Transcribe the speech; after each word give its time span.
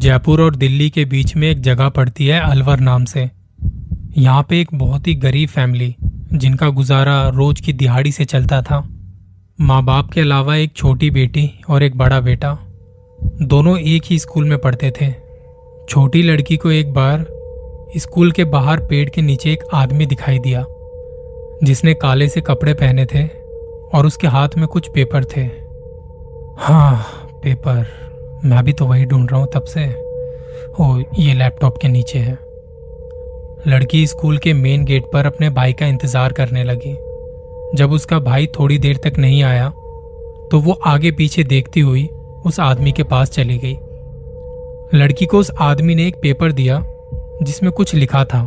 जयपुर 0.00 0.40
और 0.42 0.54
दिल्ली 0.56 0.90
के 0.90 1.04
बीच 1.04 1.34
में 1.36 1.50
एक 1.50 1.60
जगह 1.60 1.88
पड़ती 1.88 2.26
है 2.26 2.40
अलवर 2.40 2.80
नाम 2.80 3.04
से। 3.04 3.28
यहाँ 4.18 4.42
पे 4.42 4.60
एक 4.60 4.68
बहुत 4.74 5.06
ही 5.06 5.14
गरीब 5.14 5.48
फैमिली, 5.48 5.94
जिनका 6.32 6.68
गुजारा 6.68 7.28
रोज 7.28 7.60
की 7.60 7.72
दिहाड़ी 7.72 8.12
से 8.12 8.24
चलता 8.24 8.62
था। 8.62 8.78
माँ 9.60 9.82
बाप 9.84 10.10
के 10.10 10.20
अलावा 10.20 10.56
एक 10.56 10.72
छोटी 10.76 11.10
बेटी 11.10 11.50
और 11.70 11.82
एक 11.82 11.96
बड़ा 11.96 12.20
बेटा। 12.20 12.56
दोनों 13.42 13.78
एक 13.78 14.02
ही 14.06 14.18
स्कूल 14.18 14.44
में 14.44 14.58
पढ़ते 14.58 14.92
थे। 15.00 15.12
छोटी 15.88 16.22
लड़की 16.22 16.56
को 16.56 16.70
एक 16.70 16.92
बार 16.92 17.26
स्कूल 17.96 18.32
के 18.32 18.44
बाहर 18.44 18.80
पेड़ 18.80 19.08
के 19.10 19.22
नीचे 19.22 19.52
एक 19.52 19.64
आदमी 19.74 20.06
दिखाई 20.06 20.38
दिया, 20.38 20.64
जिसने 21.64 21.94
काले 21.94 22.28
से 22.28 22.40
कपड़े 22.40 22.74
पहने 22.74 23.06
थे 23.14 23.26
और 23.94 24.06
उसके 24.06 24.26
हाथ 24.26 24.48
में 24.58 24.66
कुछ 24.66 24.88
पेपर 24.88 25.24
थे। 25.24 25.48
हाँ 26.58 26.96
पेपर। 27.42 28.09
मैं 28.44 28.62
भी 28.64 28.72
तो 28.72 28.86
वही 28.86 29.04
ढूंढ 29.04 29.30
रहा 29.30 29.40
हूँ 29.40 29.48
तब 29.54 29.64
से। 29.64 29.84
ओ, 30.80 30.98
ये 31.18 31.34
लैपटॉप 31.34 31.78
के 31.78 31.88
नीचे 31.88 32.18
है। 32.18 32.38
लड़की 33.66 34.06
स्कूल 34.06 34.38
के 34.38 34.52
मेन 34.54 34.84
गेट 34.84 35.04
पर 35.12 35.26
अपने 35.26 35.50
भाई 35.50 35.72
का 35.72 35.86
इंतज़ार 35.86 36.32
करने 36.32 36.64
लगी। 36.64 36.92
जब 37.76 37.92
उसका 37.92 38.18
भाई 38.18 38.46
थोड़ी 38.58 38.78
देर 38.78 38.96
तक 38.96 39.18
नहीं 39.18 39.42
आया 39.42 39.68
तो 40.50 40.60
वो 40.60 40.72
आगे 40.86 41.10
पीछे 41.10 41.44
देखती 41.44 41.80
हुई 41.80 42.06
उस 42.46 42.60
आदमी 42.60 42.92
के 42.92 43.02
पास 43.02 43.30
चली 43.30 43.58
गई। 43.58 43.76
लड़की 44.94 45.26
को 45.26 45.38
उस 45.38 45.50
आदमी 45.60 45.94
ने 45.94 46.06
एक 46.06 46.16
पेपर 46.22 46.52
दिया, 46.52 46.82
जिसमें 47.42 47.70
कुछ 47.72 47.94
लिखा 47.94 48.24
था। 48.24 48.42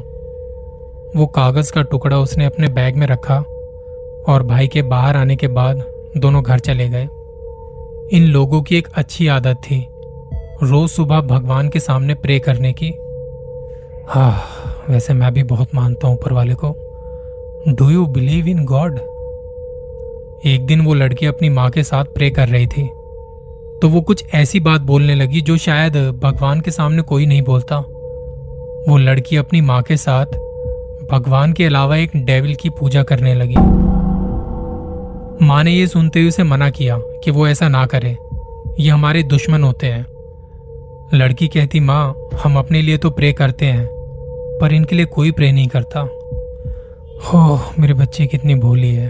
वो 1.16 1.26
कागज़ 1.26 1.72
का 1.74 1.82
टुकड़ा 1.82 2.18
उसने 2.20 2.46
अपने 2.46 2.68
बैग 2.70 2.96
में 2.96 3.08
रखा 3.08 3.38
और 4.28 4.44
भाई 4.44 4.68
के 4.68 4.82
बाहर 4.82 5.18
आने 5.18 5.36
के 5.36 5.48
बाद 5.50 5.84
दोनों 6.18 6.44
घर 6.44 6.60
चले 6.60 6.88
गए। 6.90 7.08
इन 8.12 8.24
लोगों 8.24 8.62
की 8.62 8.76
एक 8.76 8.88
अच्छी 8.96 9.28
आदत 9.28 9.62
थी, 9.62 9.78
रोज 10.64 10.90
सुबह 10.90 11.22
भगवान 11.22 11.70
के 11.70 11.80
सामने 11.80 12.14
प्रे 12.14 12.40
करने 12.40 12.72
की। 12.74 12.90
हाँ 14.10 14.86
वैसे 14.90 15.14
मैं 15.14 15.34
भी 15.34 15.44
बहुत 15.44 15.76
मानता 15.76 16.08
हूँ 16.08 16.16
ऊपर 16.16 16.34
वाले 16.34 16.54
को। 16.56 16.76
Do 17.70 17.90
you 17.90 18.06
believe 18.06 18.48
in 18.48 18.64
God 18.66 18.98
एक 20.46 20.66
दिन 20.66 20.82
वो 20.82 20.94
लड़की 20.94 21.26
अपनी 21.26 21.50
माँ 21.50 21.70
के 21.70 21.84
साथ 21.84 22.06
प्रे 22.06 22.30
कर 22.30 22.48
रही 22.48 22.68
थी 22.68 22.84
तो 23.82 23.90
वो 23.90 24.02
कुछ 24.02 24.24
ऐसी 24.34 24.60
बात 24.60 24.82
बोलने 24.82 25.16
लगी 25.16 25.42
जो 25.42 25.58
शायद 25.58 25.98
भगवान 26.24 26.62
के 26.62 26.72
सामने 26.72 27.02
कोई 27.02 27.26
नहीं 27.26 27.42
बोलता। 27.42 27.78
वो 28.90 28.98
लड़की 28.98 29.38
अपनी 29.38 29.62
माँ 29.62 29.82
के 29.82 29.98
साथ 29.98 30.26
भगवान 31.12 31.54
के 31.54 31.66
अलावा 31.66 31.98
एक 31.98 32.12
डेविल 32.16 32.56
की 32.56 32.70
पूजा 32.70 33.04
करने 33.04 33.34
लगी। 33.34 33.56
माँ 35.42 35.64
ने 35.64 35.72
यह 35.72 35.88
सुनते 35.88 36.20
हुए 36.20 36.30
उसे 36.30 36.44
मना 36.44 36.70
किया 36.70 36.98
कि 36.98 37.32
वो 37.32 37.48
ऐसा 37.48 37.68
ना 37.68 37.86
करे। 37.86 38.18
ये 38.80 38.90
हमारे 38.90 39.24
दुश्मन 39.24 39.64
होते 39.64 39.88
हैं। 39.88 40.06
लड़की 41.14 41.48
कहती, 41.48 41.80
माँ, 41.80 42.30
हम 42.44 42.58
अपने 42.58 42.82
लिए 42.82 42.98
तो 42.98 43.10
प्रे 43.10 43.34
करते 43.34 43.66
हैं, 43.66 43.88
पर 44.62 44.74
इनके 44.74 44.96
लिए 44.96 45.06
कोई 45.06 45.32
प्रे 45.32 45.52
नहीं 45.52 45.68
करता। 45.68 46.00
हो 47.24 47.60
मेरे 47.80 47.94
बच्चे 47.94 48.26
कितनी 48.28 48.56
भोली 48.56 48.94
है। 48.96 49.08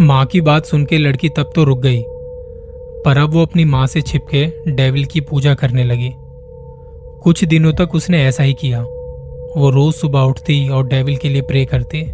माँ 0.00 0.26
की 0.26 0.40
बात 0.40 0.64
सुन 0.64 0.84
के 0.84 0.98
लड़की 0.98 1.28
तब 1.28 1.52
तो 1.54 1.64
रुक 1.64 1.78
गई, 1.78 2.02
पर 3.04 3.18
अब 3.18 3.30
वो 3.30 3.42
अपनी 3.42 3.64
माँ 3.64 3.86
से 3.86 4.02
छिपके 4.02 4.72
डेविल 4.72 5.04
की 5.04 5.20
पूजा 5.20 5.54
करने 5.54 5.84
लगी। 5.84 6.12
कुछ 7.22 7.44
दिनों 7.44 7.72
तक 7.72 7.94
उसने 7.94 8.24
ऐसा 8.24 8.42
ही 8.42 8.54
किया। 8.54 8.82
वो 9.56 9.70
रोज 9.70 9.94
सुबह 9.94 10.20
उठती 10.20 10.68
और 10.68 10.86
डेविल 10.86 11.16
के 11.16 11.28
लिए 11.28 11.42
प्रे 11.42 11.64
करती। 11.64 12.06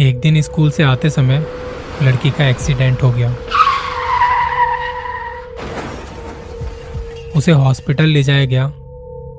एक 0.00 0.20
दिन 0.20 0.42
स्कूल 0.42 0.70
से 0.70 0.82
आते 0.82 1.10
समय 1.10 1.46
लड़की 2.02 2.30
का 2.30 2.48
एक्सीडेंट 2.48 3.02
हो 3.02 3.10
गया। 3.10 3.36
उसे 7.36 7.52
हॉस्पिटल 7.52 8.04
ले 8.04 8.22
जाया 8.22 8.44
गया, 8.44 8.72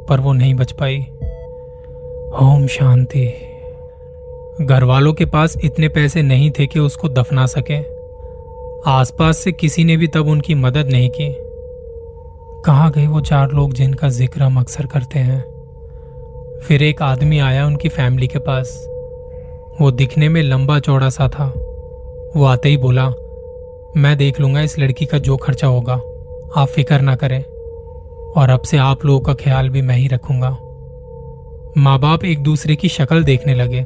पर 0.09 0.19
वो 0.19 0.33
नहीं 0.33 0.53
बच 0.53 0.71
पाई। 0.71 0.99
ओम 2.41 2.67
शांति। 2.67 3.25
घर 4.61 4.83
वालों 4.83 5.13
के 5.13 5.25
पास 5.25 5.57
इतने 5.63 5.87
पैसे 5.87 6.21
नहीं 6.21 6.51
थे 6.51 6.67
कि 6.67 6.79
उसको 6.79 7.09
दफना 7.09 7.45
सके। 7.45 7.79
आसपास 8.91 9.37
से 9.37 9.51
किसी 9.51 9.83
ने 9.83 9.97
भी 9.97 10.07
तब 10.07 10.27
उनकी 10.27 10.55
मदद 10.55 10.87
नहीं 10.87 11.09
की। 11.09 11.35
कहा 12.65 12.89
गए 12.89 13.07
वो 13.07 13.21
चार 13.21 13.51
लोग 13.51 13.73
जिनका 13.73 14.09
ज़िक्र 14.09 14.43
हम 14.43 14.59
अक्सर 14.59 14.85
करते 14.85 15.19
हैं? 15.19 15.41
फिर 16.59 16.83
एक 16.83 17.01
आदमी 17.01 17.39
आया 17.39 17.65
उनकी 17.67 17.89
फैमिली 17.89 18.27
के 18.27 18.39
पास। 18.39 18.89
वो 19.81 19.91
दिखने 19.91 20.29
में 20.29 20.43
लंबा 20.43 20.79
चौड़ा 20.79 21.09
सा 21.09 21.27
था। 21.27 21.45
वो 22.35 22.43
आते 22.43 22.69
ही 22.69 22.77
बोला, 22.77 23.09
मैं 23.97 24.17
देख 24.17 24.39
लूँगा 24.39 24.61
इस 24.61 24.79
लड़की 24.79 25.05
का 25.05 25.17
जो 25.17 25.37
खर्चा 25.37 25.67
होगा। 25.67 25.93
आप 26.55 26.67
फ़िक्र 26.67 26.99
ना 26.99 27.15
करें। 27.15 27.43
और 28.31 28.49
अब 28.49 28.61
से 28.61 28.77
आप 28.77 29.05
लोगों 29.05 29.19
का 29.19 29.33
ख्याल 29.33 29.69
भी 29.69 29.81
मैं 29.81 29.95
ही 29.95 30.07
रखूँगा। 30.07 30.49
माँ 31.77 31.99
बाप 31.99 32.25
एक 32.25 32.43
दूसरे 32.43 32.75
की 32.75 32.89
शक्ल 32.89 33.23
देखने 33.23 33.53
लगे। 33.53 33.81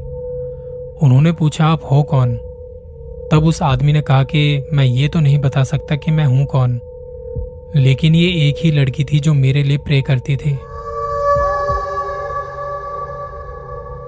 उन्होंने 1.05 1.31
पूछा, 1.31 1.65
आप 1.65 1.81
हो 1.91 2.03
कौन? 2.03 2.35
तब 3.31 3.41
उस 3.45 3.61
आदमी 3.61 3.93
ने 3.93 4.01
कहा 4.01 4.23
कि, 4.23 4.63
मैं 4.73 4.85
ये 4.85 5.07
तो 5.07 5.19
नहीं 5.19 5.37
बता 5.37 5.63
सकता 5.63 5.95
कि 5.95 6.11
मैं 6.11 6.25
हूँ 6.25 6.45
कौन। 6.45 6.81
लेकिन 7.75 8.15
ये 8.15 8.49
एक 8.49 8.55
ही 8.63 8.71
लड़की 8.71 9.03
थी 9.03 9.19
जो 9.19 9.33
मेरे 9.33 9.63
लिए 9.63 9.77
प्रे 9.77 10.01
करती 10.01 10.37
थी। 10.37 10.59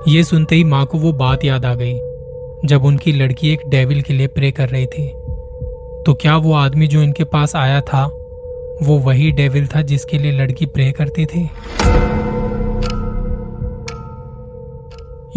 ये 0.07 0.23
सुनते 0.23 0.55
ही 0.55 0.63
माँ 0.63 0.85
को 0.85 0.97
वो 0.97 1.11
बात 1.13 1.43
याद 1.45 1.65
आ 1.65 1.73
गई, 1.75 1.93
जब 2.65 2.85
उनकी 2.85 3.11
लड़की 3.11 3.53
एक 3.53 3.59
डेविल 3.67 4.01
के 4.01 4.13
लिए 4.13 4.27
प्रे 4.27 4.51
कर 4.51 4.69
रही 4.69 4.85
थी। 4.85 5.07
तो 6.05 6.13
क्या 6.13 6.37
वो 6.37 6.53
आदमी 6.53 6.87
जो 6.87 7.01
इनके 7.01 7.23
पास 7.23 7.55
आया 7.55 7.81
था, 7.81 8.05
वो 8.83 8.97
वही 8.99 9.31
डेविल 9.31 9.67
था 9.67 9.81
जिसके 9.81 10.17
लिए 10.17 10.31
लड़की 10.31 10.65
प्रे 10.65 10.91
करती 10.91 11.25
थी? 11.25 11.49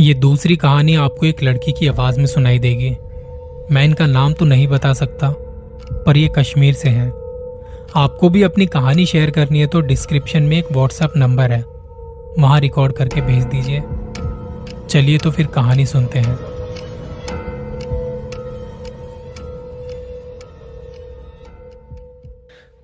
ये 0.00 0.14
दूसरी 0.14 0.56
कहानी 0.56 0.94
आपको 0.94 1.26
एक 1.26 1.42
लड़की 1.42 1.72
की 1.72 1.88
आवाज़ 1.88 2.18
में 2.18 2.26
सुनाई 2.26 2.58
देगी। 2.58 2.90
मैं 3.70 3.84
इनका 3.84 4.06
नाम 4.06 4.32
तो 4.32 4.44
नहीं 4.44 4.68
बता 4.68 4.92
सकता, 4.92 5.34
पर 6.06 6.16
ये 6.16 6.28
कश्मीर 6.38 6.74
से 6.74 6.88
हैं। 6.88 7.08
आपको 7.96 8.28
भी 8.28 8.42
अपनी 8.42 8.66
कहानी 8.66 9.06
शेयर 9.06 9.30
करनी 9.30 9.60
है 9.60 9.66
तो 9.66 9.80
डिस्क्रिप्शन 9.80 10.42
में 10.42 10.58
एक 10.58 10.72
व्हाट्सएप 10.72 11.12
नंबर 11.16 11.52
है। 11.52 11.64
वहाँ 12.38 12.60
रिकॉर्ड 12.60 12.92
करके 12.92 13.20
भेज 13.20 13.44
दीजिए। 13.44 13.82
चलिए 14.92 15.19
तो 15.19 15.30
फिर 15.30 15.47
कहानी 15.47 15.86
सुनते 15.86 16.19
हैं। 16.19 16.36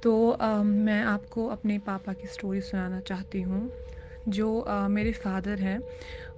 तो 0.02 0.30
आ, 0.30 0.62
मैं 0.62 1.02
आपको 1.02 1.46
अपने 1.46 1.78
पापा 1.78 2.12
की 2.12 2.28
स्टोरी 2.28 2.60
सुनाना 2.60 3.00
चाहती 3.00 3.42
हूँ 3.42 3.70
जो 4.28 4.60
आ, 4.60 4.88
मेरे 4.88 5.12
फादर 5.12 5.58
हैं 5.58 5.80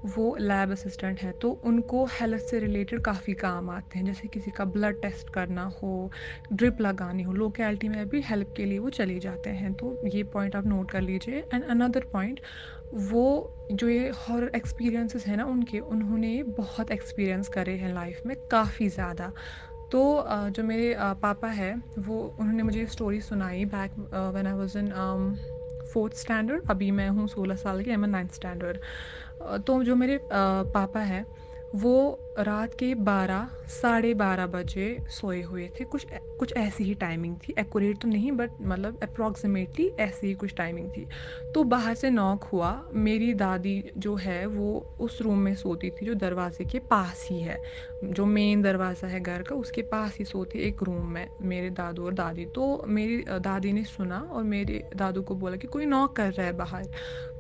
वो 0.05 0.37
लैब 0.41 0.71
असिस्टेंट 0.71 1.21
है 1.21 1.33
तो 1.33 1.51
उनको 1.65 2.05
हेल्थ 2.05 2.43
से 2.43 2.59
रिलेटेड 2.59 3.01
काफ़ी 3.01 3.33
काम 3.35 3.71
आते 3.71 3.99
हैं 3.99 4.07
जैसे 4.07 4.29
किसी 4.29 4.51
का 4.51 4.65
ब्लड 4.65 5.01
टेस्ट 5.03 5.31
करना 5.31 5.73
हो 5.83 6.11
ड्रिप 6.53 6.81
लगानी 6.81 7.23
हो 7.23 7.33
लोकेलिटी 7.33 7.89
में 7.89 8.09
भी 8.09 8.21
हेल्प 8.21 8.55
के 8.57 8.65
लिए 8.65 8.79
वो 8.79 8.91
चले 8.91 9.19
जाते 9.19 9.51
हैं 9.51 9.73
तो 9.75 10.07
ये 10.07 10.23
पॉइंट 10.23 10.57
आप 10.57 10.67
नोट 10.67 10.91
कर 10.91 11.01
लीजिए 11.01 11.45
एंड 11.55 11.65
अनदर 11.65 12.05
पॉइंट 12.13 12.41
वो 12.93 13.53
जो 13.73 13.89
ये 13.89 14.09
हॉरर 14.19 14.51
एक्सपीरियंसेस 14.57 15.27
हैं 15.27 15.37
ना 15.37 15.45
उनके, 15.47 15.79
उन्होंने 15.79 16.43
बहुत 16.57 16.91
एक्सपीरियंस 16.91 17.49
करे 17.49 17.77
हैं 17.77 17.93
लाइफ 17.95 18.23
में 18.27 18.37
काफ़ी 18.51 18.89
ज़्यादा। 18.89 19.33
तो 19.93 20.01
जो 20.51 20.63
मेरे 20.63 20.95
पापा 21.23 21.49
है, 21.49 21.75
वो, 21.99 22.19
उन्होंने 22.41 22.63
मुझे 22.63 22.87
स्टोरी 22.87 23.21
सुनाई 23.21 23.65
back 23.67 23.99
when 24.15 24.47
I 24.47 24.55
was 24.55 24.77
in 24.77 24.91
fourth 25.93 26.15
standard 26.15 26.71
अभी 26.71 26.91
मैं 26.91 27.09
हूँ 27.09 27.27
सोलह 27.29 27.57
साल 27.57 27.83
की 27.83 27.91
एम 27.91 28.05
एन 28.05 28.11
नाइन्थ 28.11 28.33
स्टैंडर्ड 28.33 28.79
तो 29.67 29.83
जो 29.85 29.97
मेरे 29.97 30.19
पापा 30.33 31.01
है 31.03 31.25
वो 31.75 32.19
रात 32.39 32.75
के 32.75 32.95
बारह, 32.95 33.49
साढ़े 33.69 34.13
बारह 34.15 34.47
बजे 34.47 34.87
सोए 35.11 35.43
हुए 35.43 35.69
थे। 35.81 35.85
कुछ 35.85 36.07
कुछ 36.39 36.53
ऐसी 36.57 36.85
ही 36.85 36.95
टाइमिंग 36.95 37.37
थी। 37.39 37.55
एक्यूरेट 37.59 37.99
तो 37.99 38.09
नहीं 38.09 38.33
बट 38.33 38.51
मतलब 38.63 38.99
अप्रॉक्सीमेटली 39.03 39.87
ऐसी 40.01 40.27
ही 40.27 40.35
कुछ 40.35 40.55
टाइमिंग 40.55 40.89
थी। 40.91 41.07
तो 41.55 41.65
बाहर 41.65 41.95
से 41.95 42.11
नॉक 42.11 42.45
हुआ। 42.45 42.71
मेरी 42.95 43.33
दादी 43.35 43.85
जो 43.97 44.15
है, 44.15 44.47
वो 44.47 44.97
उस 45.01 45.21
रूम 45.23 45.39
में 45.39 45.55
सोती 45.55 45.91
थी, 45.91 46.07
जो 46.07 46.15
दरवाजे 46.15 46.65
के 46.65 46.79
पास 46.79 47.27
ही 47.31 47.41
है। 47.41 47.63
जो 48.05 48.27
मेन 48.27 48.63
दरवाज़ा 48.63 49.09
है 49.09 49.21
घर 49.21 49.43
का, 49.43 49.55
उसके 49.55 49.83
पास 49.83 50.17
ही 50.19 50.25
सोती 50.25 50.59
एक 50.59 50.83
रूम 50.83 51.07
में, 51.07 51.27
मेरे 51.43 51.71
दादू 51.71 52.05
और 52.05 52.15
दादी। 52.15 52.45
तो 52.45 52.85
मेरी 52.89 53.25
दादी 53.31 53.73
ने 53.73 53.85
सुना 53.85 54.19
और 54.33 54.43
मेरे 54.45 54.83
दादू 54.97 55.23
को 55.23 55.35
बोला 55.35 55.57
कि 55.57 55.67
कोई 55.67 55.87
नॉक 55.87 56.17
कर 56.17 56.33
रहा 56.33 56.47
है 56.47 56.53
बाहर। 56.53 56.89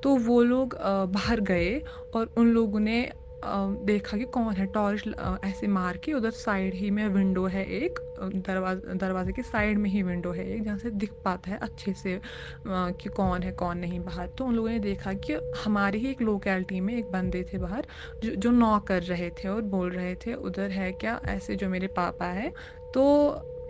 तो 0.02 0.16
वो 0.16 0.42
लोग 0.42 0.76
बाहर 0.84 1.40
गए 1.40 1.82
और 2.14 2.34
उन 2.36 2.46
लोगों 2.46 2.80
ने 2.80 3.10
देखा 3.42 4.16
कि 4.16 4.24
कौन 4.26 4.54
है 4.54 4.66
टॉर्च 4.66 5.04
ऐसे 5.44 5.66
मार 5.66 5.96
के 6.04 6.12
उधर 6.12 6.30
साइड 6.30 6.74
ही 6.74 6.90
में 6.90 7.06
विंडो 7.08 7.46
है 7.46 7.64
एक 7.76 7.98
दरवाजे 8.46 8.94
दरवाजे 8.98 9.32
के 9.32 9.42
साइड 9.42 9.78
में 9.78 9.88
ही 9.90 10.02
विंडो 10.02 10.32
है 10.32 10.46
एक, 10.46 10.62
जहाँ 10.64 10.78
से 10.78 10.90
दिख 10.90 11.12
पाता 11.24 11.50
है 11.50 11.58
अच्छे 11.62 11.92
से 11.94 12.20
कि 12.66 13.08
कौन 13.10 13.42
है, 13.42 13.52
कौन 13.52 13.78
नहीं 13.78 14.00
बाहर। 14.04 14.26
तो 14.38 14.44
उन 14.46 14.54
लोगों 14.54 14.68
ने 14.70 14.78
देखा 14.80 15.12
कि 15.26 15.36
हमारे 15.64 15.98
ही 15.98 16.10
एक 16.10 16.22
लोकेलिटी 16.22 16.80
में 16.80 16.94
एक 16.96 17.10
बंदे 17.12 17.42
थे 17.52 17.58
बाहर, 17.58 17.86
जो 18.24 18.34
जो 18.36 18.50
नॉक 18.50 18.86
कर 18.86 19.02
रहे 19.02 19.30
थे 19.42 19.48
और 19.48 19.62
बोल 19.74 19.90
रहे 19.90 20.14
थे, 20.26 20.34
उधर 20.34 20.70
है 20.70 20.92
क्या? 20.92 21.20
ऐसे 21.28 21.56
जो 21.56 21.68
मेरे 21.68 21.86
पापा 21.96 22.26
है। 22.26 22.52
तो 22.94 23.02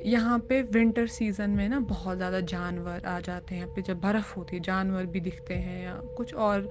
यहाँ 0.00 0.38
पे 0.49 0.61
विंटर 0.64 1.06
सीज़न 1.08 1.50
में 1.50 1.69
ना 1.69 1.79
बहुत 1.88 2.17
ज़्यादा 2.17 2.41
जानवर 2.43 3.05
आ 3.06 3.19
जाते 3.20 3.55
हैं 3.55 3.69
पे 3.69 3.82
जब 3.82 4.00
बर्फ़ 4.00 4.32
होती 4.37 4.56
है 4.56 4.62
जानवर 4.62 5.06
भी 5.06 5.20
दिखते 5.20 5.55
हैं 5.56 5.82
या 5.85 6.00
कुछ 6.17 6.35
और 6.37 6.69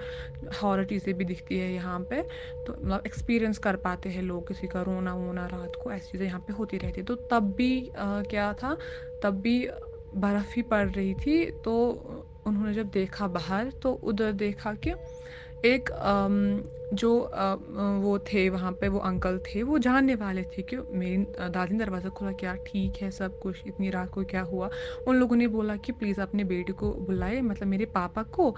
हॉरर 0.54 0.86
चीज़ें 0.86 1.14
भी 1.18 1.26
दिखती 1.26 1.58
है 1.58 1.72
यहाँ 1.74 2.00
पे 2.10 2.22
तो 2.66 2.74
मतलब 2.74 3.04
एक्सपीरियंस 3.06 3.58
कर 3.60 3.76
पाते 3.80 4.10
हैं 4.10 4.22
लोग 4.24 4.48
किसी 4.48 4.68
का 4.68 4.81
रोना 4.84 5.14
वोना 5.16 5.46
रात 5.48 5.76
को 5.76 5.92
ऐसी 5.92 6.12
चीज़ें 6.12 6.26
यहाँ 6.26 6.40
पे 6.48 6.54
होती 6.54 6.78
रहती 6.78 7.02
है। 7.02 7.06
तो 7.06 7.16
तब 7.30 7.54
भी 7.58 7.90
आ, 7.90 8.22
क्या 8.24 8.54
था 8.54 8.78
तब 9.22 9.42
भी 9.42 9.68
बर्फ़ 10.16 10.54
ही 10.56 10.62
पड़ 10.64 10.88
रही 10.90 11.14
थी 11.18 11.46
तो 11.64 11.75
उन्होंने 12.46 12.74
जब 12.74 12.90
देखा 12.90 13.28
बाहर 13.30 13.72
तो 13.82 13.92
उधर 13.94 14.32
देखा 14.34 14.74
कि 14.78 14.94
एक 15.64 15.90
जो 16.94 17.10
वो 18.00 18.18
थे, 18.28 18.48
वहाँ 18.50 18.72
पे 18.74 18.88
वो 18.90 19.00
अंकल 19.02 19.38
थे, 19.46 19.62
वो 19.64 19.78
जानने 19.80 20.14
वाले 20.16 20.44
थे 20.48 20.62
कि 20.64 20.78
मेरी 20.92 21.18
दादी 21.50 21.74
ने 21.74 21.80
दरवाज़ा 21.80 22.10
खोला 22.10 22.32
क्या 22.34 22.56
ठीक 22.66 22.98
है, 23.02 23.10
सब 23.12 23.38
कुछ, 23.40 23.62
इतनी 23.68 23.90
रात 23.90 24.10
को 24.12 24.24
क्या 24.26 24.42
हुआ। 24.44 24.70
उन 25.08 25.16
लोगों 25.16 25.36
ने 25.36 25.48
बोला 25.48 25.76
कि, 25.78 25.92
प्लीज़ 25.92 26.22
अपने 26.22 26.44
बेटे 26.44 26.74
को 26.74 26.92
बुलाए 27.02 27.42
मतलब 27.42 27.68
मेरे 27.68 27.86
पापा 27.88 28.24
को 28.32 28.50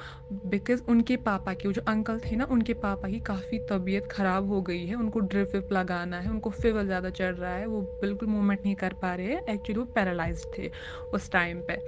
बिकॉज़ 0.46 0.82
उनके 0.90 1.18
पापा 1.20 1.54
के 1.56 1.72
जो 1.74 1.82
अंकल 1.88 2.20
थे 2.22 2.36
ना, 2.36 2.46
उनके 2.48 2.74
पापा 2.76 3.10
की 3.10 3.20
काफ़ी 3.24 3.60
तबीयत 3.70 4.08
ख़राब 4.12 4.48
हो 4.50 4.62
गई 4.64 4.86
है, 4.86 4.96
उनको 4.96 5.20
ड्रिप 5.22 5.56
विप 5.56 5.74
लगाना 5.74 6.20
है, 6.20 6.30
उनको 6.30 6.50
फीवर 6.52 6.86
ज़्यादा 6.86 7.10
चढ़ 7.12 7.36
रहा 7.36 7.54
है, 7.54 7.66
वो 7.68 7.82
बिल्कुल 8.02 8.30
मूवमेंट 8.30 8.62
नहीं 8.66 8.76
कर 8.76 8.94
पा 9.02 9.14
रहे 9.16 9.28
हैं 9.28 9.44
एक्चुअली 9.50 9.80
वो 9.80 9.86
पैरालाइज 9.96 10.46
थे 10.58 10.72
उस 11.14 11.32
टाइम 11.32 11.62
पर 11.64 11.82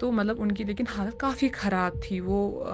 तो 0.00 0.10
मतलब 0.10 0.38
उनकी 0.40 0.64
लेकिन 0.64 0.86
हालत 0.88 1.14
काफ़ी 1.20 1.48
ख़राब 1.50 2.00
थी, 2.02 2.20
वो 2.20 2.66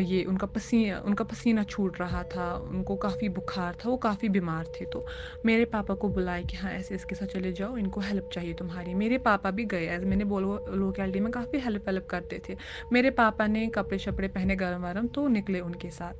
ये 0.00 0.22
उनका 0.24 0.46
पसीना 0.48 0.98
उनका 1.00 1.24
पसीना 1.24 1.62
छूट 1.64 2.00
रहा 2.00 2.22
था, 2.26 2.52
उनको 2.58 2.96
काफ़ी 2.96 3.28
बुखार 3.30 3.76
था, 3.76 3.88
वो 3.88 3.96
काफ़ी 3.98 4.28
बीमार 4.28 4.66
थे 4.74 4.86
तो 4.86 5.04
मेरे 5.44 5.64
पापा 5.66 5.94
को 5.96 6.08
बुलाए 6.10 6.44
कि 6.44 6.56
हाँ 6.56 6.70
ऐसे 6.72 6.94
इसके 6.94 7.14
साथ 7.14 7.26
चले 7.28 7.52
जाओ, 7.52 7.76
इनको 7.76 8.00
हेल्प 8.00 8.28
चाहिए 8.32 8.54
तुम्हारी। 8.54 8.94
मेरे 8.94 9.18
पापा 9.20 9.50
भी 9.52 9.64
गए 9.66 9.86
एज 9.88 10.04
मैंने 10.04 10.24
बोलो, 10.26 10.62
लोकेलिटी 10.68 11.20
में 11.20 11.30
काफ़ी 11.32 11.58
हेल्प 11.60 11.88
वेल्प 11.88 12.06
करते 12.10 12.40
थे। 12.48 12.56
मेरे 12.92 13.10
पापा 13.12 13.46
ने 13.48 13.66
कपड़े 13.70 13.98
शपड़े 13.98 14.28
पहने 14.28 14.56
गर्म 14.56 14.82
वर्म 14.82 15.08
तो 15.10 15.26
निकले 15.28 15.60
उनके 15.62 15.90
साथ। 15.90 16.14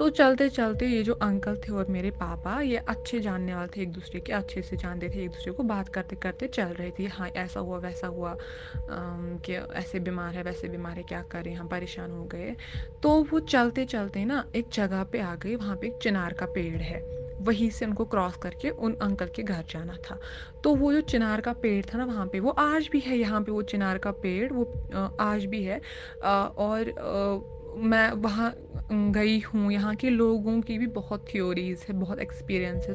तो 0.00 0.08
चलते 0.08 0.48
चलते 0.48 0.86
ये 0.86 1.02
जो 1.02 1.12
अंकल 1.12 1.56
थे 1.56 1.72
और 1.72 1.86
मेरे 1.90 2.10
पापा, 2.10 2.60
ये 2.60 2.76
अच्छे 2.88 3.18
जानने 3.20 3.54
वाले 3.54 3.68
थे 3.76 3.82
एक 3.82 3.92
दूसरे 3.92 4.20
के, 4.20 4.32
अच्छे 4.32 4.62
से 4.62 4.76
जानते 4.76 5.08
थे, 5.08 5.22
एक 5.24 5.30
दूसरे 5.30 5.52
को 5.52 5.62
बात 5.62 5.88
करते 5.88 6.16
करते 6.16 6.46
चल 6.48 6.72
रहे 6.78 6.90
थे। 6.98 7.06
हाँ 7.06 7.28
ऐसा 7.28 7.60
हुआ, 7.60 7.78
वैसा 7.78 8.06
हुआ 8.06 8.36
कि 8.90 9.54
ऐसे 9.54 10.00
बीमार 10.00 10.34
है, 10.34 10.42
वैसे 10.42 10.68
बीमार 10.68 10.96
है, 10.96 11.02
क्या 11.02 11.20
करें, 11.22 11.54
हम 11.54 11.68
परेशान 11.68 12.10
हो 12.10 12.24
गए। 12.24 12.56
तो 13.02 13.10
वो 13.32 13.40
चलते 13.40 13.84
चलते 13.84 14.24
ना 14.24 14.44
एक 14.54 14.70
जगह 14.72 15.04
पे 15.04 15.20
आ 15.20 15.34
गए, 15.34 15.54
वहाँ 15.56 15.76
पे 15.76 15.86
एक 15.86 15.98
चिनार 16.02 16.32
का 16.32 16.46
पेड़ 16.46 16.80
है। 16.82 17.02
वहीं 17.42 17.70
से 17.70 17.86
उनको 17.86 18.04
क्रॉस 18.04 18.36
करके 18.36 18.70
उन 18.70 18.94
अंकल 19.02 19.28
के 19.36 19.42
घर 19.42 19.64
जाना 19.70 19.96
था। 20.04 20.18
तो 20.64 20.74
वो 20.74 20.92
जो 20.92 21.00
चिनार 21.00 21.40
का 21.40 21.52
पेड़ 21.52 21.84
था 21.84 21.98
ना 21.98 22.04
वहाँ 22.04 22.26
पे, 22.26 22.40
वो 22.40 22.50
आज 22.50 22.88
भी 22.92 23.00
है, 23.00 23.16
यहाँ 23.18 23.42
पे 23.42 23.52
वो 23.52 23.62
चिनार 23.62 23.98
का 23.98 24.10
पेड़, 24.24 24.52
वो 24.52 25.16
आज 25.20 25.44
भी 25.44 25.62
है। 25.64 25.80
और 26.24 26.92
मैं 27.76 28.10
वहाँ 28.12 28.52
गई 28.92 29.38
हूँ। 29.40 29.70
यहाँ 29.72 29.94
के 29.96 30.10
लोगों 30.10 30.60
की 30.60 30.78
भी 30.78 30.86
बहुत 30.88 31.24
थ्योरीज 31.28 31.84
है, 31.88 31.94
बहुत 31.94 32.18
एक्सपीरियंस 32.20 32.86
है 32.88 32.94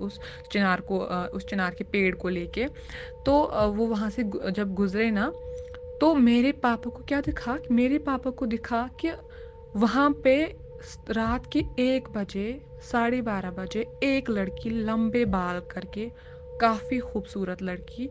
उस 0.00 0.18
चिनार 0.52 0.80
को 0.90 0.98
उस 1.36 1.46
चिनार 1.46 1.74
के 1.74 1.84
पेड़ 1.84 2.14
को 2.14 2.28
लेके। 2.28 2.66
तो 3.26 3.38
वो 3.72 3.86
वहाँ 3.86 4.10
से 4.10 4.24
जब 4.50 4.74
गुजरे 4.74 5.10
ना 5.10 5.32
तो 6.00 6.14
मेरे 6.14 6.52
पापा 6.52 6.90
को 6.90 7.02
क्या 7.08 7.20
दिखा? 7.20 7.58
मेरे 7.70 7.98
पापा 7.98 8.30
को 8.30 8.46
दिखा 8.46 8.88
कि 9.00 9.10
वहाँ 9.74 10.10
पे 10.24 10.34
रात 11.10 11.46
के 11.52 11.64
एक 11.78 12.08
बजे, 12.10 12.60
साढ़े 12.82 13.20
बारह 13.22 13.50
बजे, 13.52 13.86
एक 14.02 14.30
लड़की 14.30 14.70
लंबे 14.70 15.24
बाल 15.26 15.60
करके, 15.70 16.10
काफ़ी 16.60 16.98
खूबसूरत 17.00 17.62
लड़की 17.62 18.10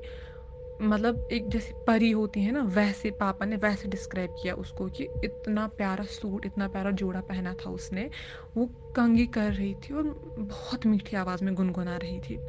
मतलब 0.82 1.22
एक 1.32 1.50
जैसी 1.50 1.74
परी 1.88 2.10
होती 2.12 2.42
है 2.42 2.52
ना, 2.52 2.62
वैसे 2.66 3.12
पापा 3.14 3.46
ने 3.46 3.56
वैसे 3.58 3.88
डिस्क्राइब 3.90 4.34
किया 4.38 4.54
उसको 4.56 4.88
कि 4.90 5.04
इतना 5.24 5.68
प्यारा 5.78 6.04
सूट, 6.06 6.46
इतना 6.46 6.68
प्यारा 6.68 6.92
जोड़ा 6.94 7.22
पहना 7.24 7.54
था 7.56 7.70
उसने। 7.72 8.10
वो 8.58 8.66
कंगी 8.96 9.26
कर 9.30 9.52
रही 9.54 9.74
थी 9.76 9.94
और 9.94 10.04
बहुत 10.40 10.86
मीठी 10.86 11.16
आवाज़ 11.18 11.44
में 11.44 11.54
गुनगुना 11.56 11.98
रही 11.98 12.20
थी। 12.22 12.42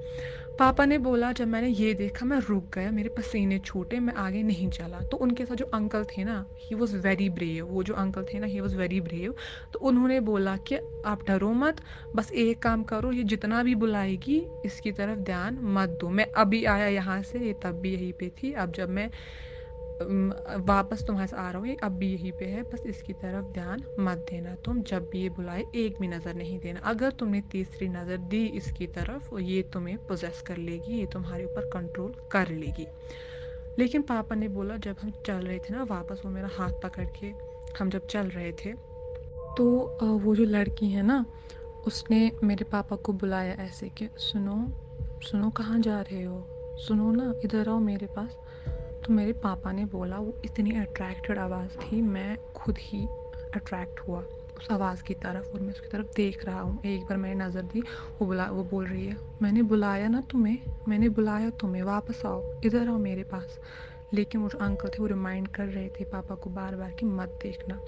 पापा 0.58 0.84
ने 0.84 0.96
बोला, 0.98 1.30
जब 1.32 1.46
मैंने 1.48 1.68
ये 1.68 1.92
देखा, 1.94 2.26
मैं 2.26 2.38
रुक 2.38 2.64
गया, 2.74 2.90
मेरे 2.90 3.08
पसीने 3.08 3.58
छूटे, 3.58 4.00
मैं 4.00 4.14
आगे 4.14 4.42
नहीं 4.42 4.68
चला। 4.70 5.00
तो 5.00 5.16
उनके 5.16 5.44
साथ 5.44 5.56
जो 5.56 5.64
अंकल 5.74 6.04
थे 6.04 6.24
ना 6.24 6.44
ही 6.58 6.74
वॉज़ 6.74 6.96
वेरी 6.96 7.28
ब्रेव 7.28 7.66
वो 7.66 7.82
जो 7.82 7.94
अंकल 7.94 8.24
थे 8.24 8.38
ना 8.38 8.46
ही 8.46 8.60
वॉज़ 8.60 8.76
वेरी 8.76 9.00
ब्रेव 9.00 9.34
तो 9.72 9.78
उन्होंने 9.78 10.20
बोला 10.20 10.56
कि, 10.56 10.76
आप 11.06 11.24
डरो 11.26 11.52
मत, 11.52 11.80
बस 12.16 12.32
एक 12.32 12.62
काम 12.62 12.82
करो, 12.82 13.12
ये 13.12 13.22
जितना 13.24 13.62
भी 13.62 13.74
बुलाएगी, 13.74 14.42
इसकी 14.64 14.92
तरफ़ 14.92 15.18
ध्यान 15.18 15.58
मत 15.62 15.96
दो। 16.00 16.08
मैं 16.08 16.26
अभी 16.36 16.64
आया 16.64 16.86
यहाँ 16.86 17.22
से, 17.22 17.38
ये 17.38 17.54
तब 17.62 17.80
भी 17.80 17.94
यहीं 17.94 18.12
पे 18.12 18.28
थी। 18.28 18.52
अब 18.52 18.72
जब 18.72 18.90
मैं 18.90 19.10
वापस 20.66 21.04
तुम्हारे 21.06 21.36
आ 21.36 21.50
रहा 21.50 21.60
हूँ 21.60 21.76
अब 21.84 21.92
भी 21.92 22.12
यहीं 22.12 22.32
पे 22.32 22.44
है। 22.46 22.62
बस 22.64 22.82
इसकी 22.86 23.12
तरफ़ 23.14 23.52
ध्यान 23.52 23.82
मत 24.00 24.24
देना 24.30 24.54
तुम। 24.64 24.82
जब 24.82 25.08
भी 25.10 25.22
ये 25.22 25.28
बुलाए, 25.30 25.64
एक 25.74 25.98
भी 26.00 26.08
नज़र 26.08 26.34
नहीं 26.34 26.58
देना। 26.58 26.80
अगर 26.84 27.10
तुमने 27.12 27.40
तीसरी 27.50 27.88
नज़र 27.88 28.16
दी 28.28 28.44
इसकी 28.56 28.86
तरफ़, 28.88 29.34
ये 29.40 29.62
तुम्हें 29.72 29.96
पोजेस 30.06 30.42
कर 30.46 30.56
लेगी, 30.58 30.98
ये 30.98 31.06
तुम्हारे 31.06 31.44
ऊपर 31.44 31.68
कंट्रोल 31.72 32.12
कर 32.32 32.48
लेगी। 32.50 32.86
लेकिन 33.78 34.02
पापा 34.02 34.36
ने 34.36 34.48
बोला, 34.48 34.76
जब 34.76 34.96
हम 35.02 35.12
चल 35.26 35.46
रहे 35.46 35.58
थे 35.58 35.74
ना 35.74 35.82
वापस, 35.84 36.22
वो 36.24 36.30
मेरा 36.30 36.48
हाथ 36.52 36.80
पकड़ 36.82 37.06
के 37.20 37.32
हम 37.78 37.90
जब 37.90 38.06
चल 38.06 38.28
रहे 38.28 38.52
थे 38.54 38.72
तो 39.56 39.64
वो 40.18 40.34
जो 40.36 40.44
लड़की 40.44 40.88
है 40.90 41.02
ना, 41.02 41.24
उसने 41.86 42.30
मेरे 42.44 42.64
पापा 42.64 42.96
को 42.96 43.12
बुलाया 43.12 43.54
ऐसे 43.60 43.88
कि, 43.88 44.08
सुनो 44.18 44.56
सुनो 45.22 45.50
कहाँ 45.50 45.78
जा 45.80 46.00
रहे 46.00 46.22
हो? 46.24 46.76
सुनो 46.78 47.10
ना, 47.12 47.32
इधर 47.44 47.68
आओ 47.68 47.78
मेरे 47.78 48.06
पास। 48.06 48.36
तो 49.04 49.12
मेरे 49.12 49.32
पापा 49.32 49.72
ने 49.72 49.84
बोला, 49.84 50.18
वो 50.18 50.34
इतनी 50.44 50.70
अट्रैक्टेड 50.70 51.38
आवाज़ 51.38 51.70
थी, 51.70 52.02
मैं 52.02 52.38
खुद 52.54 52.78
ही 52.80 53.08
अट्रैक्ट 53.54 54.00
हुआ 54.00 54.24
उस 54.58 54.70
आवाज़ 54.70 55.02
की 55.02 55.14
तरफ़ 55.14 55.54
और 55.54 55.60
मैं 55.60 55.70
उसकी 55.70 55.88
तरफ़ 55.88 56.06
देख 56.16 56.44
रहा 56.44 56.60
हूँ। 56.60 56.80
एक 56.84 57.02
बार 57.02 57.16
मैंने 57.16 57.44
नज़र 57.44 57.62
दी, 57.62 57.80
वो 57.80 58.26
बुला, 58.26 58.46
वो 58.46 58.64
बोल 58.64 58.86
रही 58.86 59.06
है, 59.06 59.16
मैंने 59.42 59.62
बुलाया 59.62 60.08
ना 60.08 60.20
तुम्हें, 60.20 60.58
मैंने 60.88 61.08
बुलाया 61.08 61.50
तुम्हें, 61.50 61.82
वापस 61.82 62.26
आओ, 62.26 62.44
इधर 62.64 62.88
आओ 62.88 62.98
मेरे 62.98 63.22
पास। 63.22 63.58
लेकिन 64.12 64.40
वो 64.40 64.48
जो 64.48 64.58
अंकल 64.58 64.88
थे, 64.88 64.96
वो 64.98 65.06
रिमाइंड 65.06 65.48
कर 65.48 65.66
रहे 65.66 65.88
थे 65.88 66.04
पापा 66.04 66.34
को 66.34 66.50
बार 66.50 66.76
बार 66.76 66.90
कि 66.90 67.06
मत 67.06 67.28
देखना। 67.42 67.80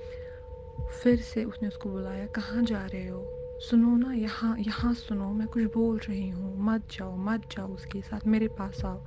फिर 1.02 1.16
से 1.16 1.44
उसने 1.44 1.68
उसको 1.68 1.90
बुलाया, 1.90 2.26
कहाँ 2.26 2.62
जा 2.62 2.86
रहे 2.86 3.08
हो? 3.08 3.26
सुनो 3.60 3.96
ना, 3.96 4.12
यहाँ 4.14 4.56
यहाँ 4.58 4.94
सुनो, 4.94 5.32
मैं 5.32 5.48
कुछ 5.48 5.62
बोल 5.62 5.98
रही 5.98 6.28
हूँ, 6.28 6.56
मत 6.58 6.82
जाओ 6.98 7.16
मत 7.16 7.40
जाओ 7.56 7.68
उसके 7.68 8.00
साथ, 8.00 8.26
मेरे 8.26 8.48
पास 8.48 8.84
आओ। 8.84 9.00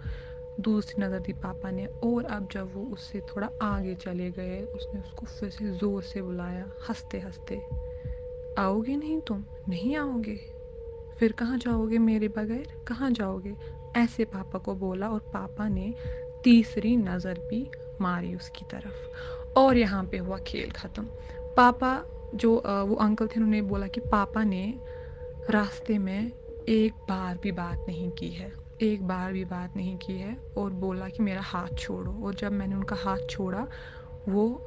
दूसरी 0.60 1.02
नज़र 1.04 1.20
दी 1.20 1.34
पापा 1.34 1.72
ने 1.72 1.86
और 2.04 2.26
अब 2.26 2.48
जब 2.52 2.74
वो 2.74 2.84
उससे 2.94 3.22
थोड़ा 3.22 3.50
आगे 3.62 3.96
चले 3.96 4.30
गए, 4.32 4.62
उसने 4.66 5.00
उसको 5.00 5.26
फिर 5.26 5.50
से 5.50 5.72
ज़ोर 5.72 6.04
से 6.04 6.22
बुलाया, 6.22 6.66
हँसते 6.90 7.20
हँसते, 7.20 7.62
आओगे 8.62 8.96
नहीं 8.96 9.20
तुम? 9.22 9.44
नहीं 9.70 9.96
आओगे? 9.96 10.40
फिर 11.20 11.32
कहाँ 11.32 11.58
जाओगे 11.58 11.98
मेरे 11.98 12.28
बगैर? 12.28 12.68
कहाँ 12.88 13.12
जाओगे? 13.12 13.56
ऐसे 13.98 14.26
पापा 14.26 14.60
को 14.60 14.76
बोला 14.76 15.10
और 15.10 15.20
पापा 15.34 15.68
ने 15.68 15.94
तीसरी 16.44 16.96
नज़र 16.98 17.40
भी 17.40 17.66
मारी 18.02 18.36
उसकी 18.36 18.66
तरफ़। 18.72 19.58
और 19.60 19.78
यहाँ 19.78 20.04
पे 20.04 20.18
हुआ 20.18 20.38
खेल 20.38 20.72
ख़त्म। 20.72 21.04
पापा 21.58 22.04
जो 22.36 22.54
वो 22.88 22.96
अंकल 22.96 23.28
थे, 23.28 23.36
उन्होंने 23.36 23.62
बोला 23.62 23.88
कि 23.88 24.02
पापा 24.02 24.44
ने 24.44 24.74
रास्ते 25.50 25.98
में 25.98 26.32
एक 26.70 26.94
बार 27.10 27.38
भी 27.44 27.52
बात 27.52 27.86
नहीं 27.88 28.10
की 28.12 28.30
है। 28.30 28.52
एक 28.82 29.08
बार 29.08 29.34
भी 29.34 29.46
बात 29.46 29.76
नहीं 29.76 29.98
की 29.98 30.14
है 30.14 30.38
और 30.58 30.74
बोला 30.74 31.10
कि 31.10 31.24
मेरा 31.24 31.42
हाथ 31.42 31.68
छोड़ो। 31.80 32.12
और 32.24 32.36
जब 32.36 32.52
मैंने 32.52 32.76
उनका 32.76 32.96
हाथ 32.96 33.18
छोड़ा 33.30 33.68
वो 34.28 34.62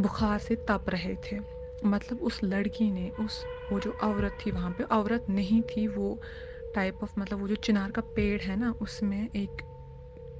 बुखार 0.00 0.38
से 0.38 0.56
तप 0.56 0.84
रहे 0.88 1.16
थे। 1.16 1.38
मतलब 1.84 2.22
उस 2.22 2.40
लड़की 2.44 2.90
ने 2.90 3.10
उस 3.18 3.46
वो 3.72 3.80
जो 3.80 3.90
औरत 4.02 4.38
थी 4.46 4.50
वहाँ 4.50 4.70
पे 4.70 4.84
औरत 4.84 5.26
नहीं 5.30 5.62
थी 5.62 5.86
वो 5.86 6.18
टाइप 6.74 7.02
ऑफ़ 7.02 7.20
मतलब 7.20 7.40
वो 7.40 7.48
जो 7.48 7.54
चिनार 7.54 7.90
का 7.90 8.02
पेड़ 8.02 8.42
है 8.42 8.56
ना 8.56 8.74
उसमें 8.80 9.28
एक 9.36 9.62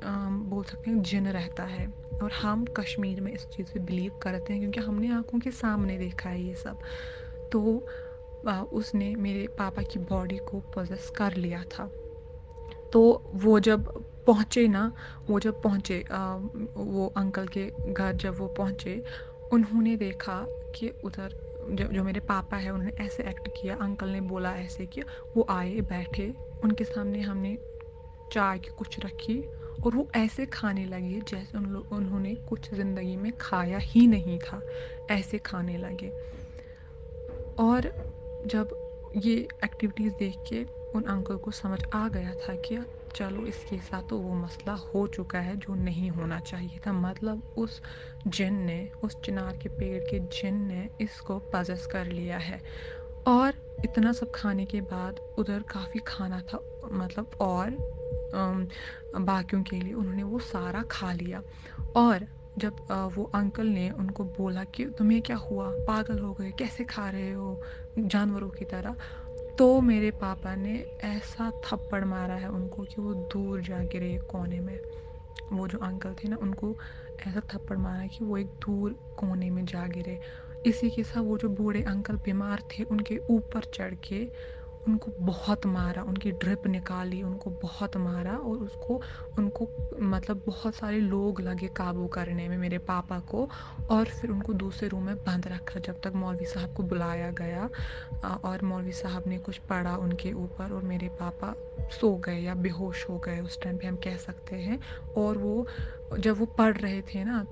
आम, 0.05 0.43
बोल 0.43 0.65
सकते 0.65 0.91
हैं 0.91 1.03
जिन 1.03 1.29
रहता 1.29 1.65
है। 1.65 1.87
और 2.23 2.33
हम 2.33 2.65
कश्मीर 2.65 3.21
में 3.21 3.33
इस 3.33 3.47
चीज़ 3.47 3.73
पे 3.73 3.81
बिलीव 3.81 4.19
करते 4.23 4.53
हैं 4.53 4.63
क्योंकि 4.63 4.81
हमने 4.81 5.09
आँखों 5.09 5.39
के 5.39 5.51
सामने 5.51 5.99
देखा 5.99 6.31
है 6.31 6.43
ये 6.43 6.55
सब। 6.55 6.79
तो 7.53 7.87
आ, 8.49 8.61
उसने 8.63 9.15
मेरे 9.15 9.47
पापा 9.49 9.83
की 9.83 9.99
बॉडी 9.99 10.37
को 10.37 10.61
पोजेस 10.61 11.11
कर 11.11 11.35
लिया 11.35 11.65
था। 11.65 11.91
तो 12.95 13.01
वो 13.37 13.59
जब 13.61 13.89
पहुँचे 14.27 14.67
ना, 14.69 14.93
वो 15.31 15.41
जब 15.41 15.61
पहुँचे 15.63 16.05
वो 16.13 17.07
अंकल 17.19 17.49
के 17.49 17.73
घर 17.89 18.13
जब 18.17 18.37
वो 18.39 18.49
पहुँचे, 18.51 19.03
उन्होंने 19.51 19.97
देखा 19.99 20.47
कि 20.75 20.93
उधर 21.05 21.35
जो 21.71 21.87
जो 21.89 22.05
मेरे 22.05 22.21
पापा 22.23 22.57
है, 22.57 22.71
उन्होंने 22.71 23.05
ऐसे 23.05 23.23
एक्ट 23.31 23.49
किया, 23.57 23.77
अंकल 23.77 24.09
ने 24.11 24.21
बोला 24.23 24.55
ऐसे 24.59 24.87
कि 24.89 25.03
वो 25.37 25.47
आए, 25.51 25.81
बैठे, 25.83 26.35
उनके 26.63 26.85
सामने 26.85 27.21
हमने 27.23 27.59
चाय 28.31 28.59
की 28.59 28.71
कुछ 28.77 28.99
रखी 29.01 29.45
और 29.85 29.97
वो 29.97 30.09
ऐसे 30.17 30.47
खाने 30.49 30.85
लगे 30.87 31.21
जैसे 31.29 31.59
उन 31.59 31.67
लोग 31.69 31.93
उन्होंने 31.93 32.35
कुछ 32.47 32.75
ज़िंदगी 32.75 33.17
में 33.19 33.33
खाया 33.41 33.79
ही 33.85 34.07
नहीं 34.09 34.39
था, 34.41 34.63
ऐसे 35.11 35.39
खाने 35.41 35.77
लगे। 35.79 36.13
और 37.59 37.93
जब 38.45 38.75
ये 39.17 39.35
एक्टिविटीज़ 39.65 40.15
देख 40.19 40.39
के 40.47 40.65
उन 40.95 41.03
अंकल 41.03 41.37
को 41.37 41.51
समझ 41.51 41.83
आ 41.95 42.09
गया 42.09 42.35
था 42.43 42.55
कि 42.67 42.79
चलो 43.17 43.45
इसके 43.47 43.79
साथ 43.79 44.03
तो 44.11 44.19
वो 44.19 44.35
मसला 44.35 44.73
हो 44.85 45.07
चुका 45.07 45.39
है 45.39 45.57
जो 45.57 45.75
नहीं 45.75 46.11
होना 46.11 46.39
चाहिए 46.41 46.79
था। 46.87 46.93
मतलब 46.93 47.43
उस 47.59 47.81
जिन 48.27 48.55
ने, 48.67 48.91
उस 49.05 49.17
चिनार 49.25 49.57
के 49.57 49.69
पेड़ 49.69 50.03
के 50.11 50.19
जिन 50.33 50.55
ने 50.67 50.89
इसको 51.01 51.39
पजस 51.55 51.87
कर 51.93 52.07
लिया 52.07 52.39
है। 52.39 52.61
और 53.27 53.55
इतना 53.85 54.13
सब 54.13 54.31
खाने 54.35 54.65
के 54.67 54.81
बाद 54.81 55.21
उधर 55.39 55.63
काफ़ी 55.71 56.01
खाना 56.07 56.41
था 56.41 56.59
मतलब 56.93 57.31
और 57.41 57.77
बाकियों 59.17 59.63
के 59.63 59.81
लिए 59.81 59.93
उन्होंने 59.93 60.23
वो 60.23 60.39
सारा 60.39 60.83
खा 60.91 61.13
लिया। 61.13 61.43
और 61.97 62.27
जब 62.59 62.77
वो 63.15 63.25
अंकल 63.35 63.67
ने 63.67 63.91
उनको 63.91 64.25
बोला 64.25 64.65
कि 64.65 64.85
तुम्हें 64.99 65.21
क्या 65.23 65.37
हुआ? 65.37 65.71
पागल 65.87 66.19
हो 66.19 66.33
गए? 66.35 66.51
कैसे 66.59 66.85
खा 66.85 67.09
रहे 67.11 67.33
हो? 67.33 67.61
जानवरों 67.99 68.49
की 68.51 68.65
तरह। 68.65 68.97
तो 69.59 69.81
मेरे 69.81 70.11
पापा 70.11 70.55
ने 70.55 70.85
ऐसा 71.05 71.51
थप्पड़ 71.65 72.05
मारा 72.05 72.35
है 72.35 72.49
उनको 72.49 72.85
कि 72.85 73.01
वो 73.01 73.15
दूर 73.15 73.61
जा 73.63 73.79
गिरे 73.85 74.19
कोने 74.29 74.61
में। 74.61 74.79
वो 75.53 75.69
जो 75.69 75.79
अंकल 75.79 76.15
थे 76.15 76.29
ना, 76.29 76.37
उनको 76.37 76.77
ऐसा 77.27 77.41
थप्पड़ 77.55 77.77
मारा 77.79 78.07
कि 78.07 78.25
वो 78.25 78.39
एक 78.39 78.47
दूर 78.47 78.97
कोने 79.17 79.51
में 79.51 79.65
जा 79.65 79.87
गिरे। 79.87 80.19
इसी 80.67 80.91
के 80.91 81.05
साथ 81.05 81.21
वो 81.23 81.39
जो 81.39 81.49
बूढ़े 81.49 81.83
अंकल 81.83 82.17
बीमार 82.17 82.63
थे, 82.71 82.85
उनके 82.85 83.21
ऊपर 83.31 83.65
चढ़ 83.75 83.95
के 83.95 84.31
उनको 84.89 85.11
बहुत 85.21 85.67
मारा 85.67 86.03
उनकी 86.03 86.31
ड्रिप 86.33 86.67
निकाली 86.67 87.23
उनको 87.23 87.51
बहुत 87.51 87.97
मारा 87.97 88.37
और 88.37 88.59
उसको 88.59 89.01
उनको 89.39 89.69
मतलब 90.01 90.43
बहुत 90.47 90.75
सारे 90.75 90.99
लोग 91.01 91.41
लगे 91.41 91.69
काबू 91.69 92.07
करने 92.07 92.49
में 92.49 92.57
मेरे 92.59 92.79
पापा 92.79 93.19
को 93.21 93.49
और 93.91 94.05
फिर 94.05 94.31
उनको 94.31 94.53
दूसरे 94.53 94.89
रूम 94.89 95.03
में 95.03 95.17
बंद 95.17 95.49
रखा 95.49 95.81
जब 95.81 96.01
तक 96.01 96.13
मौलवी 96.15 96.45
साहब 96.45 96.75
को 96.75 96.83
बुलाया 96.83 97.31
गया। 97.31 97.69
और 98.45 98.63
मौलवी 98.65 98.93
साहब 98.93 99.25
ने 99.27 99.39
कुछ 99.39 99.59
पढ़ा 99.59 99.97
उनके 99.97 100.33
ऊपर 100.33 100.73
और 100.73 100.83
मेरे 100.83 101.09
पापा 101.09 101.55
सो 101.91 102.15
गए 102.17 102.39
या 102.41 102.55
बेहोश 102.55 103.09
हो 103.09 103.19
गए 103.19 103.41
उस 103.41 103.61
टाइम 103.63 103.77
पे 103.77 103.87
हम 103.87 103.97
कह 103.97 104.17
सकते 104.17 104.57
हैं। 104.57 104.81
और 105.17 105.39
वो 105.39 105.67
जब 106.19 106.39
वो 106.39 106.47
पढ़ 106.47 106.77
रहे 106.77 107.03
थे 107.03 107.25
ना 107.25 107.47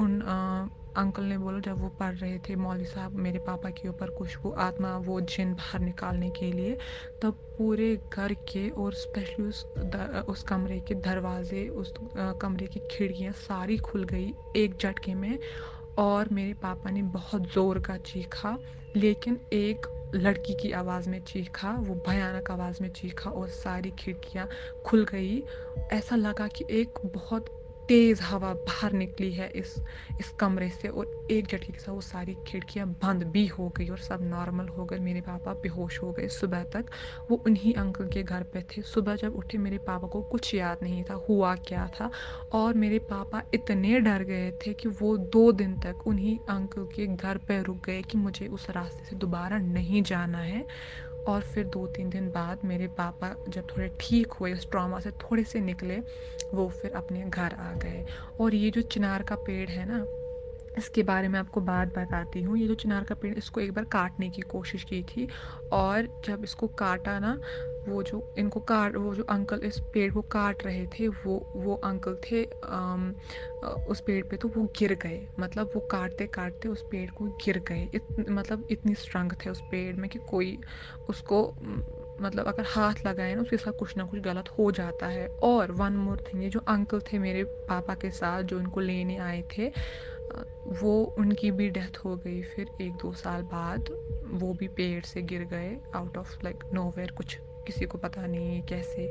उन 0.00 0.22
आ, 0.22 0.66
अंकल 0.96 1.22
ने 1.22 1.38
बोला 1.38 1.58
जब 1.58 1.80
वो 1.80 1.88
पढ़ 2.00 2.14
रहे 2.14 2.38
थे 2.38 2.56
मौलवी 2.56 2.84
साहब 2.84 3.12
मेरे 3.16 3.38
पापा 3.38 3.70
के 3.70 3.88
ऊपर 3.88 4.10
कुछ 4.10 4.36
वो 4.42 4.50
आत्मा 4.50 4.96
वो 4.96 5.20
जिन 5.20 5.54
बाहर 5.54 5.80
निकालने 5.80 6.30
के 6.30 6.52
लिए 6.52 6.76
तब 7.22 7.38
पूरे 7.58 7.96
घर 8.12 8.34
के 8.34 8.68
और 8.68 8.94
स्पेशली 8.94 9.46
उस 9.46 9.64
दर, 9.78 10.24
उस 10.28 10.42
कमरे 10.42 10.80
के 10.80 10.94
दरवाजे 10.94 11.68
उस 11.68 11.94
कमरे 12.16 12.66
की 12.66 12.80
खिड़कियाँ 12.90 13.32
सारी 13.32 13.78
खुल 13.78 14.04
गई 14.04 14.34
एक 14.56 14.76
झटके 14.80 15.14
में 15.14 15.38
और 15.98 16.28
मेरे 16.32 16.54
पापा 16.54 16.90
ने 16.90 17.02
बहुत 17.02 17.52
ज़ोर 17.52 17.78
का 17.78 17.96
चीखा 17.96 18.58
लेकिन 18.96 19.40
एक 19.52 19.86
लड़की 20.14 20.54
की 20.54 20.70
आवाज़ 20.72 21.08
में 21.10 21.20
चीखा 21.24 21.70
वो 21.78 21.94
भयानक 22.08 22.50
आवाज़ 22.50 22.82
में 22.82 22.88
चीखा 22.92 23.30
और 23.30 23.48
सारी 23.48 23.90
खिड़कियाँ 23.90 24.48
खुल 24.86 25.04
गई। 25.04 25.42
ऐसा 25.92 26.16
लगा 26.16 26.48
कि 26.48 26.64
एक 26.70 26.98
बहुत 27.04 27.46
तेज़ 27.88 28.22
हवा 28.22 28.52
बाहर 28.54 28.92
निकली 28.92 29.32
है 29.32 29.48
इस 29.56 29.74
इस 30.20 30.30
कमरे 30.30 30.68
से 30.70 30.88
और 30.88 31.26
एक 31.30 31.46
झटके 31.46 31.72
के 31.72 31.78
साथ 31.78 31.92
वो 31.92 32.00
सारी 32.00 32.36
खिड़कियाँ 32.46 32.86
बंद 33.02 33.22
भी 33.22 33.46
हो 33.46 33.68
गई 33.68 33.88
और 33.88 33.98
सब 33.98 34.22
नॉर्मल 34.22 34.68
हो 34.68 34.84
गए। 34.84 34.98
मेरे 34.98 35.20
पापा 35.20 35.52
बेहोश 35.54 35.98
हो 36.02 36.12
गए 36.12 36.28
सुबह 36.28 36.64
तक। 36.64 36.86
वो 37.30 37.36
उन्हीं 37.46 37.74
अंकल 37.74 38.08
के 38.08 38.22
घर 38.22 38.42
पे 38.42 38.62
थे। 38.62 38.82
सुबह 38.82 39.16
जब 39.16 39.36
उठे, 39.36 39.58
मेरे 39.58 39.78
पापा 39.78 40.08
को 40.08 40.22
कुछ 40.22 40.54
याद 40.54 40.78
नहीं 40.82 41.02
था, 41.04 41.14
हुआ 41.28 41.54
क्या 41.68 41.86
था 42.00 42.10
और 42.52 42.74
मेरे 42.74 42.98
पापा 43.10 43.42
इतने 43.54 44.00
डर 44.00 44.22
गए 44.22 44.50
थे 44.66 44.74
कि 44.74 44.88
वो 44.88 45.16
दो 45.16 45.50
दिन 45.52 45.78
तक 45.80 46.06
उन्हीं 46.06 46.38
अंकल 46.48 46.84
के 46.94 47.06
घर 47.06 47.38
पर 47.38 47.62
रुक 47.62 47.84
गए 47.86 48.02
कि 48.02 48.18
मुझे 48.18 48.46
उस 48.48 48.70
रास्ते 48.70 49.04
से 49.04 49.16
दोबारा 49.16 49.58
नहीं 49.58 50.02
जाना 50.02 50.38
है। 50.38 50.66
और 51.26 51.42
फिर 51.42 51.64
दो 51.66 51.86
तीन 51.86 52.10
दिन 52.10 52.30
बाद 52.30 52.58
मेरे 52.64 52.88
पापा 52.88 53.36
जब 53.48 53.64
थोड़े 53.66 53.90
ठीक 54.00 54.32
हुए, 54.32 54.52
उस 54.52 54.70
ट्रामा 54.70 55.00
से 55.00 55.10
थोड़े 55.12 55.44
से 55.44 55.60
निकले, 55.60 55.98
वो 56.54 56.68
फिर 56.68 56.92
अपने 56.92 57.24
घर 57.24 57.54
आ 57.54 57.72
गए। 57.74 58.04
और 58.40 58.54
ये 58.54 58.70
जो 58.70 58.82
चिनार 58.82 59.22
का 59.22 59.36
पेड़ 59.36 59.70
है 59.70 59.86
ना 59.86 60.06
इसके 60.78 61.02
बारे 61.02 61.28
में 61.28 61.38
आपको 61.38 61.60
बात 61.60 61.98
बताती 61.98 62.42
हूँ। 62.42 62.56
ये 62.58 62.66
जो 62.66 62.74
चिनार 62.74 63.04
का 63.04 63.14
पेड़ 63.14 63.36
इसको 63.38 63.60
एक 63.60 63.72
बार 63.72 63.84
काटने 63.92 64.28
की 64.30 64.42
कोशिश 64.42 64.84
की 64.84 65.02
थी 65.02 65.28
और 65.72 66.08
जब 66.26 66.44
इसको 66.44 66.66
काटा 66.78 67.18
ना 67.18 67.38
वो 67.88 68.02
जो 68.02 68.22
इनको 68.38 68.60
काट 68.60 68.96
वो 68.96 69.14
जो 69.14 69.22
अंकल 69.30 69.60
इस 69.64 69.78
पेड़ 69.94 70.12
को 70.12 70.20
काट 70.32 70.64
रहे 70.64 70.86
थे 70.88 71.08
वो 71.08 71.38
वो 71.56 71.74
अंकल 71.84 72.16
थे 72.24 72.44
आम, 72.64 73.14
उस 73.88 74.00
पेड़ 74.00 74.22
पे 74.24 74.36
तो 74.36 74.48
वो 74.48 74.64
गिर 74.78 74.94
गए। 75.02 75.26
मतलब 75.40 75.70
वो 75.74 75.80
काटते 75.90 76.26
काटते 76.26 76.68
उस 76.68 76.82
पेड़ 76.90 77.10
को 77.10 77.24
गिर 77.44 77.58
गए। 77.68 77.88
इत, 77.94 78.28
मतलब 78.30 78.66
इतनी 78.70 78.94
स्ट्रंग 78.94 79.32
थे 79.44 79.50
उस 79.50 79.60
पेड़ 79.70 79.96
में 79.96 80.08
कि 80.10 80.18
कोई 80.30 80.58
उसको 81.08 81.42
मतलब 82.20 82.46
अगर 82.46 82.64
हाथ 82.68 83.06
लगाए 83.06 83.34
ना 83.34 83.42
उसके 83.42 83.56
साथ 83.56 83.72
कुछ 83.72 83.96
ना 83.96 84.04
कुछ 84.04 84.20
गलत 84.20 84.48
हो 84.58 84.70
जाता 84.72 85.06
है। 85.06 85.26
और 85.42 85.72
वन 85.72 85.92
मोर 85.96 86.24
थिंग 86.26 86.42
ये 86.42 86.50
जो 86.50 86.60
अंकल 86.68 87.00
थे 87.12 87.18
मेरे 87.18 87.44
पापा 87.68 87.94
के 87.94 88.10
साथ 88.10 88.42
जो 88.42 88.60
इनको 88.60 88.80
लेने 88.80 89.16
आए 89.18 89.42
थे 89.56 89.70
वो 90.82 91.14
उनकी 91.18 91.50
भी 91.50 91.70
डेथ 91.70 91.98
हो 91.98 92.16
गई, 92.16 92.42
फिर 92.42 92.66
एक 92.80 92.92
दो 92.92 93.12
साल 93.12 93.42
बाद 93.42 93.88
वो 94.32 94.52
भी 94.54 94.68
पेड़ 94.68 95.04
से 95.04 95.22
गिर 95.22 95.44
गए 95.44 95.76
आउट 95.94 96.16
ऑफ़ 96.16 96.36
लाइक 96.44 96.64
नोवेयर 96.74 97.10
कुछ 97.10 97.38
किसी 97.66 97.86
को 97.86 97.98
पता 97.98 98.26
नहीं 98.26 98.56
है 98.56 98.62
कैसे 98.62 99.06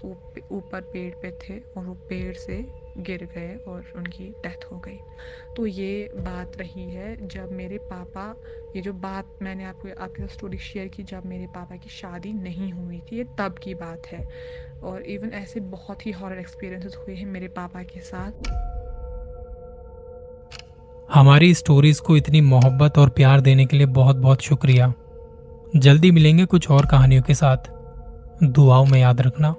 तो 0.00 0.08
ऊपर 0.52 0.80
पेड़ 0.80 1.14
पे 1.14 1.30
थे 1.42 1.58
और 1.76 1.84
वो 1.84 1.94
पेड़ 1.94 2.34
से 2.36 2.66
गिर 2.98 3.24
गए 3.24 3.54
और 3.68 3.92
उनकी 3.96 4.28
डेथ 4.30 4.64
हो 4.72 4.78
गई। 4.78 4.98
तो 5.56 5.66
ये 5.66 6.10
बात 6.16 6.56
रही 6.56 6.84
है 6.84 7.28
जब 7.28 7.52
मेरे 7.52 7.78
पापा, 7.78 8.36
ये 8.76 8.82
जो 8.82 8.92
बात 8.92 9.38
मैंने 9.42 9.64
आपको, 9.64 9.88
आपके 10.02 10.22
साथ 10.22 10.34
स्टोरी 10.34 10.58
शेयर 10.58 10.88
की 10.88 11.02
जब 11.02 11.26
मेरे 11.26 11.46
पापा 11.46 11.76
की 11.76 11.90
शादी 11.90 12.32
नहीं 12.32 12.72
हुई 12.72 13.00
थी, 13.00 13.16
ये 13.16 13.24
तब 13.24 13.58
की 13.62 13.74
बात 13.74 14.06
है। 14.06 14.28
और 14.82 15.02
इवन 15.02 15.30
ऐसे 15.32 15.60
बहुत 15.60 16.06
ही 16.06 16.12
हॉरर 16.12 16.38
एक्सपीरियंसेस 16.38 16.96
हुए 16.96 17.14
हैं 17.14 17.26
मेरे 17.26 17.48
पापा 17.48 17.82
के 17.82 18.00
साथ। 18.00 18.73
हमारी 21.12 21.54
स्टोरीज 21.54 22.00
को 22.00 22.16
इतनी 22.16 22.40
मोहब्बत 22.40 22.98
और 22.98 23.08
प्यार 23.08 23.40
देने 23.40 23.66
के 23.66 23.76
लिए 23.76 23.86
बहुत 23.86 24.16
बहुत 24.16 24.40
शुक्रिया। 24.40 24.92
जल्दी 25.76 26.10
मिलेंगे 26.10 26.44
कुछ 26.44 26.70
और 26.70 26.86
कहानियों 26.86 27.22
के 27.22 27.34
साथ। 27.34 27.56
दुआओं 28.44 28.86
में 28.86 29.00
याद 29.00 29.20
रखना। 29.20 29.54